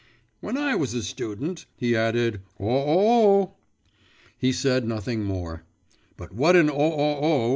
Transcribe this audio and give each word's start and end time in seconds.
'When 0.39 0.57
I 0.57 0.73
was 0.73 0.95
a 0.95 1.03
student,' 1.03 1.67
he 1.77 1.95
added, 1.95 2.41
'o 2.59 2.65
oh 2.67 2.85
oh!' 2.87 3.57
He 4.35 4.51
said 4.51 4.83
nothing 4.87 5.23
more. 5.23 5.63
But 6.17 6.33
what 6.33 6.55
an 6.55 6.71
o 6.71 6.73
oh 6.73 7.19
oh! 7.21 7.49